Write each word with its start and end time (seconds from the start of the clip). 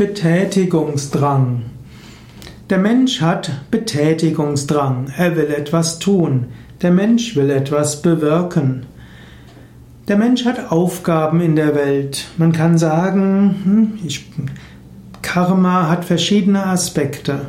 Betätigungsdrang. 0.00 1.60
Der 2.70 2.78
Mensch 2.78 3.20
hat 3.20 3.70
Betätigungsdrang. 3.70 5.12
Er 5.14 5.36
will 5.36 5.48
etwas 5.54 5.98
tun. 5.98 6.46
Der 6.80 6.90
Mensch 6.90 7.36
will 7.36 7.50
etwas 7.50 8.00
bewirken. 8.00 8.86
Der 10.08 10.16
Mensch 10.16 10.46
hat 10.46 10.72
Aufgaben 10.72 11.42
in 11.42 11.54
der 11.54 11.74
Welt. 11.74 12.28
Man 12.38 12.52
kann 12.52 12.78
sagen, 12.78 13.56
hm, 13.62 13.98
ich, 14.02 14.24
Karma 15.20 15.90
hat 15.90 16.06
verschiedene 16.06 16.64
Aspekte. 16.64 17.48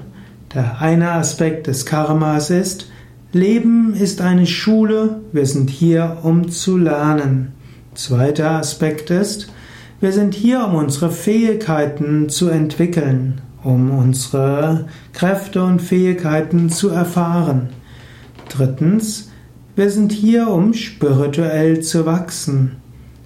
Der 0.54 0.82
eine 0.82 1.12
Aspekt 1.12 1.68
des 1.68 1.86
Karmas 1.86 2.50
ist, 2.50 2.92
Leben 3.32 3.94
ist 3.94 4.20
eine 4.20 4.46
Schule, 4.46 5.22
wir 5.32 5.46
sind 5.46 5.70
hier, 5.70 6.18
um 6.24 6.52
zu 6.52 6.76
lernen. 6.78 7.54
Zweiter 7.94 8.52
Aspekt 8.52 9.10
ist, 9.10 9.48
wir 10.02 10.12
sind 10.12 10.34
hier, 10.34 10.66
um 10.66 10.76
unsere 10.76 11.12
Fähigkeiten 11.12 12.28
zu 12.28 12.50
entwickeln, 12.50 13.40
um 13.64 13.92
unsere 13.92 14.88
Kräfte 15.14 15.64
und 15.64 15.80
Fähigkeiten 15.80 16.70
zu 16.72 16.90
erfahren. 16.90 17.70
Drittens, 18.50 19.30
wir 19.76 19.92
sind 19.92 20.12
hier, 20.12 20.48
um 20.48 20.74
spirituell 20.74 21.82
zu 21.82 22.08
wachsen. 22.08 22.78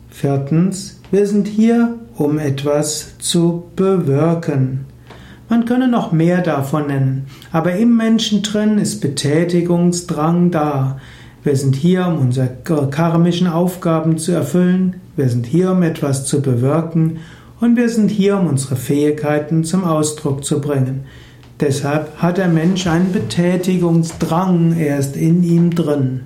Viertens, 0.10 1.00
wir 1.12 1.26
sind 1.26 1.48
hier, 1.48 1.96
um 2.18 2.38
etwas 2.40 3.18
zu 3.20 3.64
bewirken. 3.78 4.86
Man 5.48 5.64
könne 5.64 5.88
noch 5.88 6.12
mehr 6.12 6.42
davon 6.42 6.88
nennen, 6.88 7.28
aber 7.54 7.76
im 7.76 7.96
Menschen 7.96 8.44
drin 8.44 8.80
ist 8.80 9.00
Betätigungsdrang 9.00 10.52
da. 10.52 11.00
Wir 11.46 11.56
sind 11.56 11.76
hier, 11.76 12.08
um 12.08 12.18
unsere 12.18 12.50
karmischen 12.90 13.46
Aufgaben 13.46 14.18
zu 14.18 14.32
erfüllen. 14.32 14.96
Wir 15.16 15.30
sind 15.30 15.46
hier, 15.46 15.74
um 15.74 15.84
etwas 15.84 16.26
zu 16.26 16.42
bewirken. 16.42 17.18
Und 17.62 17.78
wir 17.78 17.88
sind 17.88 18.10
hier, 18.10 18.40
um 18.40 18.48
unsere 18.48 18.76
Fähigkeiten 18.76 19.64
zum 19.64 19.84
Ausdruck 19.84 20.44
zu 20.44 20.60
bringen. 20.60 21.02
Deshalb 21.60 22.18
hat 22.18 22.40
der 22.40 22.48
Mensch 22.48 22.88
einen 22.88 23.12
Betätigungsdrang 23.12 24.76
erst 24.76 25.16
in 25.16 25.44
ihm 25.44 25.70
drin. 25.70 26.22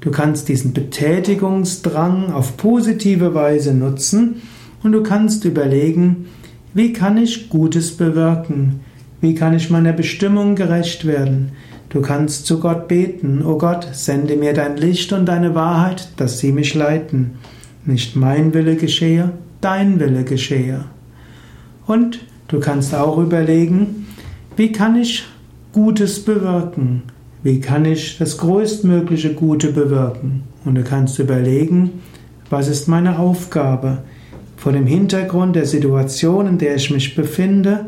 Du 0.00 0.10
kannst 0.10 0.48
diesen 0.48 0.72
Betätigungsdrang 0.72 2.32
auf 2.32 2.56
positive 2.56 3.36
Weise 3.36 3.74
nutzen 3.74 4.42
und 4.82 4.90
du 4.90 5.04
kannst 5.04 5.44
überlegen, 5.44 6.26
wie 6.74 6.92
kann 6.92 7.16
ich 7.16 7.48
Gutes 7.48 7.96
bewirken? 7.96 8.80
Wie 9.20 9.36
kann 9.36 9.54
ich 9.54 9.70
meiner 9.70 9.92
Bestimmung 9.92 10.56
gerecht 10.56 11.06
werden? 11.06 11.52
Du 11.90 12.02
kannst 12.02 12.44
zu 12.44 12.60
Gott 12.60 12.86
beten, 12.86 13.42
O 13.42 13.56
Gott, 13.56 13.88
sende 13.92 14.36
mir 14.36 14.52
dein 14.52 14.76
Licht 14.76 15.12
und 15.12 15.26
deine 15.26 15.54
Wahrheit, 15.54 16.08
dass 16.18 16.38
sie 16.38 16.52
mich 16.52 16.74
leiten. 16.74 17.38
Nicht 17.86 18.14
mein 18.14 18.52
Wille 18.52 18.76
geschehe, 18.76 19.30
dein 19.62 19.98
Wille 19.98 20.24
geschehe. 20.24 20.84
Und 21.86 22.20
du 22.48 22.60
kannst 22.60 22.94
auch 22.94 23.16
überlegen, 23.16 24.06
wie 24.56 24.70
kann 24.70 24.96
ich 24.96 25.24
Gutes 25.72 26.22
bewirken? 26.22 27.04
Wie 27.42 27.60
kann 27.60 27.86
ich 27.86 28.18
das 28.18 28.36
größtmögliche 28.36 29.32
Gute 29.32 29.72
bewirken? 29.72 30.42
Und 30.66 30.74
du 30.74 30.82
kannst 30.82 31.18
überlegen, 31.18 32.02
was 32.50 32.68
ist 32.68 32.88
meine 32.88 33.18
Aufgabe? 33.18 34.02
Vor 34.58 34.72
dem 34.72 34.86
Hintergrund 34.86 35.56
der 35.56 35.64
Situation, 35.64 36.46
in 36.46 36.58
der 36.58 36.74
ich 36.74 36.90
mich 36.90 37.14
befinde, 37.14 37.86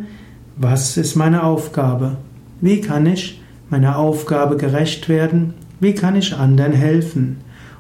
was 0.56 0.96
ist 0.96 1.16
meine 1.16 1.42
Aufgabe? 1.42 2.16
Wie 2.60 2.80
kann 2.80 3.06
ich 3.06 3.40
meiner 3.70 3.98
Aufgabe 3.98 4.56
gerecht 4.56 5.08
werden? 5.08 5.54
Wie 5.80 5.94
kann 5.94 6.16
ich 6.16 6.36
anderen 6.36 6.72
helfen? 6.72 7.38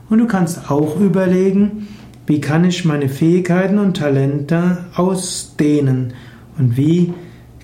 Und 0.08 0.18
du 0.18 0.26
kannst 0.26 0.70
auch 0.70 0.98
überlegen, 0.98 1.88
wie 2.26 2.40
kann 2.40 2.64
ich 2.64 2.84
meine 2.84 3.08
Fähigkeiten 3.08 3.78
und 3.78 3.96
Talente 3.96 4.78
ausdehnen? 4.94 6.12
Und 6.58 6.76
wie 6.76 7.12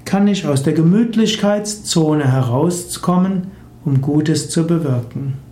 kann 0.05 0.29
ich 0.29 0.47
aus 0.47 0.63
der 0.63 0.73
Gemütlichkeitszone 0.73 2.31
herauskommen, 2.31 3.49
um 3.85 4.01
Gutes 4.01 4.51
zu 4.51 4.67
bewirken? 4.67 5.46